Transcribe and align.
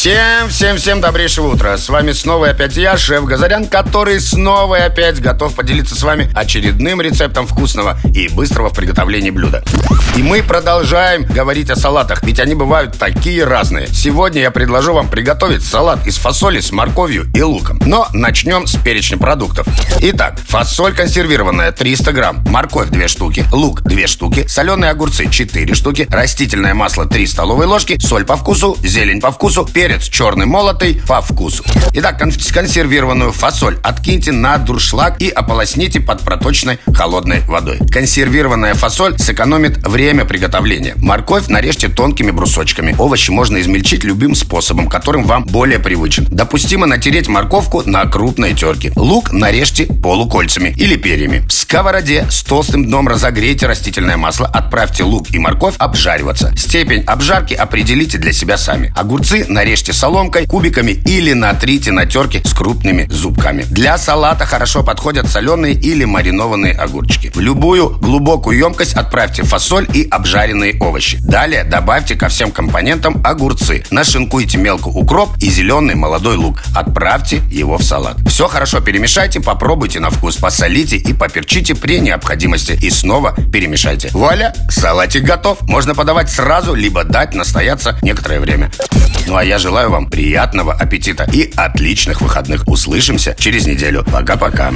Всем, 0.00 0.48
всем, 0.48 0.78
всем 0.78 1.02
добрейшего 1.02 1.48
утра. 1.48 1.76
С 1.76 1.90
вами 1.90 2.12
снова 2.12 2.46
и 2.46 2.48
опять 2.52 2.74
я, 2.78 2.96
шеф 2.96 3.26
Газарян, 3.26 3.66
который 3.66 4.18
снова 4.18 4.76
и 4.76 4.80
опять 4.80 5.20
готов 5.20 5.54
поделиться 5.54 5.94
с 5.94 6.02
вами 6.02 6.32
очередным 6.34 7.02
рецептом 7.02 7.46
вкусного 7.46 7.98
и 8.14 8.28
быстрого 8.28 8.70
в 8.70 8.72
приготовлении 8.74 9.28
блюда. 9.28 9.62
И 10.16 10.22
мы 10.22 10.42
продолжаем 10.42 11.24
говорить 11.24 11.68
о 11.68 11.76
салатах, 11.76 12.22
ведь 12.22 12.40
они 12.40 12.54
бывают 12.54 12.98
такие 12.98 13.44
разные. 13.44 13.88
Сегодня 13.88 14.40
я 14.40 14.50
предложу 14.50 14.94
вам 14.94 15.06
приготовить 15.06 15.62
салат 15.62 16.06
из 16.06 16.16
фасоли 16.16 16.60
с 16.60 16.72
морковью 16.72 17.30
и 17.34 17.42
луком. 17.42 17.78
Но 17.84 18.08
начнем 18.14 18.66
с 18.66 18.76
перечня 18.76 19.18
продуктов. 19.18 19.66
Итак, 20.00 20.40
фасоль 20.48 20.94
консервированная 20.94 21.72
300 21.72 22.12
грамм, 22.12 22.44
морковь 22.48 22.88
2 22.88 23.06
штуки, 23.06 23.44
лук 23.52 23.82
2 23.82 24.06
штуки, 24.06 24.46
соленые 24.46 24.92
огурцы 24.92 25.28
4 25.30 25.74
штуки, 25.74 26.08
растительное 26.10 26.72
масло 26.72 27.04
3 27.04 27.26
столовые 27.26 27.68
ложки, 27.68 27.98
соль 28.00 28.24
по 28.24 28.38
вкусу, 28.38 28.78
зелень 28.82 29.20
по 29.20 29.30
вкусу, 29.30 29.68
перец 29.70 29.89
перец 29.90 30.08
черный 30.08 30.46
молотый 30.46 31.02
по 31.08 31.20
вкусу. 31.20 31.64
Итак, 31.94 32.22
консервированную 32.52 33.32
фасоль 33.32 33.76
откиньте 33.82 34.30
на 34.30 34.56
дуршлаг 34.56 35.20
и 35.20 35.28
ополосните 35.28 35.98
под 36.00 36.20
проточной 36.20 36.78
холодной 36.94 37.40
водой. 37.40 37.78
Консервированная 37.90 38.74
фасоль 38.74 39.18
сэкономит 39.18 39.84
время 39.84 40.24
приготовления. 40.24 40.94
Морковь 40.96 41.48
нарежьте 41.48 41.88
тонкими 41.88 42.30
брусочками. 42.30 42.94
Овощи 42.98 43.32
можно 43.32 43.60
измельчить 43.60 44.04
любым 44.04 44.36
способом, 44.36 44.86
которым 44.86 45.24
вам 45.24 45.44
более 45.44 45.80
привычен. 45.80 46.26
Допустимо 46.30 46.86
натереть 46.86 47.26
морковку 47.26 47.82
на 47.84 48.04
крупной 48.04 48.54
терке. 48.54 48.92
Лук 48.94 49.32
нарежьте 49.32 49.86
полукольцами 49.86 50.68
или 50.78 50.94
перьями. 50.94 51.42
В 51.48 51.52
сковороде 51.70 52.26
с 52.28 52.42
толстым 52.42 52.84
дном 52.84 53.06
разогрейте 53.06 53.68
растительное 53.68 54.16
масло, 54.16 54.48
отправьте 54.48 55.04
лук 55.04 55.30
и 55.30 55.38
морковь 55.38 55.76
обжариваться. 55.78 56.52
Степень 56.56 57.04
обжарки 57.06 57.54
определите 57.54 58.18
для 58.18 58.32
себя 58.32 58.56
сами. 58.56 58.92
Огурцы 58.96 59.46
нарежьте 59.48 59.92
соломкой, 59.92 60.48
кубиками 60.48 60.90
или 60.90 61.32
натрите 61.32 61.92
на 61.92 62.06
терке 62.06 62.42
с 62.44 62.52
крупными 62.54 63.06
зубками. 63.08 63.62
Для 63.70 63.98
салата 63.98 64.46
хорошо 64.46 64.82
подходят 64.82 65.28
соленые 65.28 65.74
или 65.74 66.04
маринованные 66.04 66.72
огурчики. 66.72 67.30
В 67.32 67.38
любую 67.38 67.90
глубокую 68.00 68.58
емкость 68.58 68.94
отправьте 68.94 69.44
фасоль 69.44 69.86
и 69.94 70.08
обжаренные 70.10 70.76
овощи. 70.80 71.18
Далее 71.20 71.62
добавьте 71.62 72.16
ко 72.16 72.26
всем 72.26 72.50
компонентам 72.50 73.22
огурцы. 73.24 73.84
Нашинкуйте 73.92 74.58
мелко 74.58 74.88
укроп 74.88 75.36
и 75.38 75.48
зеленый 75.48 75.94
молодой 75.94 76.34
лук. 76.34 76.64
Отправьте 76.74 77.40
его 77.48 77.78
в 77.78 77.84
салат. 77.84 78.16
Все 78.26 78.48
хорошо 78.48 78.80
перемешайте, 78.80 79.38
попробуйте 79.38 80.00
на 80.00 80.10
вкус, 80.10 80.34
посолите 80.34 80.96
и 80.96 81.12
поперчите 81.12 81.59
при 81.68 82.00
необходимости. 82.00 82.78
И 82.80 82.90
снова 82.90 83.34
перемешайте. 83.52 84.08
Вуаля, 84.12 84.54
салатик 84.68 85.22
готов. 85.24 85.62
Можно 85.62 85.94
подавать 85.94 86.30
сразу, 86.30 86.74
либо 86.74 87.04
дать 87.04 87.34
настояться 87.34 87.98
некоторое 88.02 88.40
время. 88.40 88.70
Ну 89.26 89.36
а 89.36 89.44
я 89.44 89.58
желаю 89.58 89.90
вам 89.90 90.08
приятного 90.08 90.72
аппетита 90.72 91.28
и 91.32 91.52
отличных 91.56 92.20
выходных. 92.20 92.66
Услышимся 92.66 93.36
через 93.38 93.66
неделю. 93.66 94.04
Пока-пока. 94.10 94.72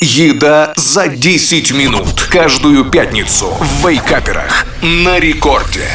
Еда 0.00 0.72
за 0.76 1.08
10 1.08 1.72
минут. 1.72 2.28
Каждую 2.30 2.86
пятницу 2.86 3.56
в 3.60 3.88
Вейкаперах. 3.88 4.66
На 4.82 5.18
рекорде. 5.18 5.86